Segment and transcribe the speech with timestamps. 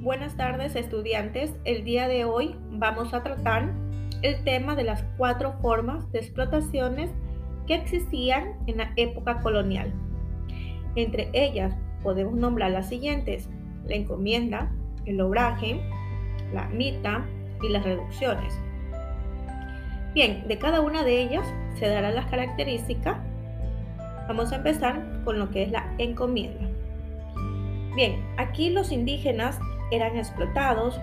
[0.00, 3.72] Buenas tardes estudiantes, el día de hoy vamos a tratar
[4.22, 7.10] el tema de las cuatro formas de explotaciones
[7.66, 9.92] que existían en la época colonial.
[10.94, 13.48] Entre ellas podemos nombrar las siguientes,
[13.84, 14.72] la encomienda,
[15.04, 15.80] el obraje,
[16.52, 17.26] la mita
[17.62, 18.56] y las reducciones.
[20.14, 23.18] Bien, de cada una de ellas se darán las características.
[24.28, 26.66] Vamos a empezar con lo que es la encomienda.
[27.94, 29.58] Bien, aquí los indígenas
[29.90, 31.00] eran explotados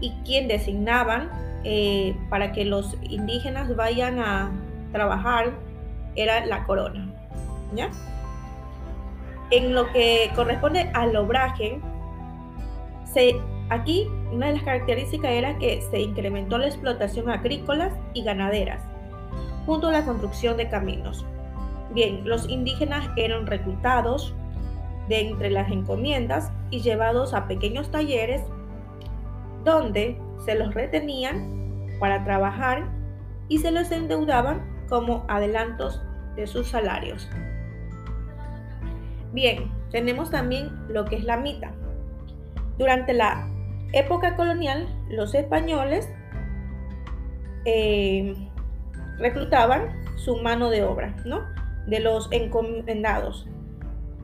[0.00, 1.30] y quien designaban
[1.64, 4.50] eh, para que los indígenas vayan a
[4.92, 5.52] trabajar
[6.14, 7.12] era la corona.
[7.74, 7.90] ¿ya?
[9.50, 11.80] En lo que corresponde al obraje,
[13.04, 13.34] se,
[13.68, 18.82] aquí una de las características era que se incrementó la explotación agrícola y ganaderas,
[19.66, 21.24] junto a la construcción de caminos.
[21.94, 24.34] Bien, los indígenas eran reclutados
[25.08, 28.42] de entre las encomiendas y llevados a pequeños talleres
[29.64, 32.88] donde se los retenían para trabajar
[33.48, 36.02] y se les endeudaban como adelantos
[36.34, 37.28] de sus salarios.
[39.32, 41.72] Bien, tenemos también lo que es la mita.
[42.78, 43.48] Durante la
[43.92, 46.08] época colonial, los españoles
[47.66, 48.34] eh,
[49.18, 51.42] reclutaban su mano de obra, ¿no?
[51.86, 53.48] De los encomendados,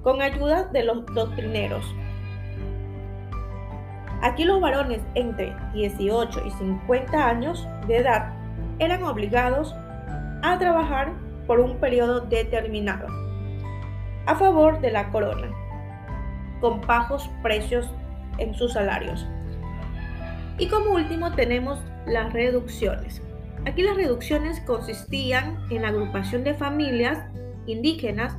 [0.02, 1.84] con ayuda de los doctrineros.
[4.22, 8.32] Aquí los varones entre 18 y 50 años de edad
[8.78, 9.74] eran obligados
[10.42, 11.12] a trabajar
[11.46, 13.06] por un periodo determinado
[14.28, 15.48] a favor de la corona,
[16.60, 17.90] con bajos precios
[18.36, 19.26] en sus salarios.
[20.58, 23.22] Y como último tenemos las reducciones.
[23.64, 27.18] Aquí las reducciones consistían en la agrupación de familias
[27.68, 28.36] indígenas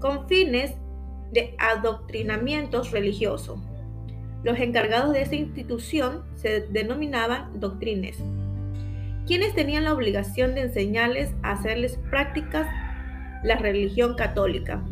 [0.00, 0.74] con fines
[1.32, 3.60] de adoctrinamientos religiosos.
[4.44, 8.18] Los encargados de esta institución se denominaban doctrines,
[9.26, 12.66] quienes tenían la obligación de enseñarles a hacerles prácticas
[13.42, 14.82] la religión católica.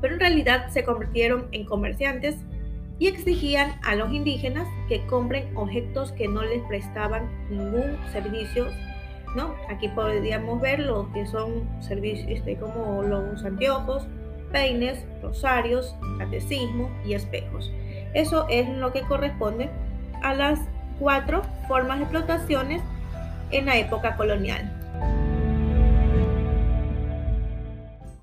[0.00, 2.36] Pero en realidad se convirtieron en comerciantes
[2.98, 8.66] y exigían a los indígenas que compren objetos que no les prestaban ningún servicio.
[9.34, 9.54] ¿No?
[9.68, 14.06] Aquí podríamos ver lo que son servicios este, como los anteojos,
[14.52, 17.72] peines, rosarios, catecismo y espejos.
[18.14, 19.70] Eso es lo que corresponde
[20.22, 20.60] a las
[20.98, 22.82] cuatro formas de explotaciones
[23.50, 24.81] en la época colonial.